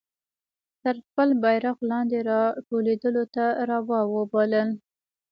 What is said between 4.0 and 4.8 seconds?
وبلل.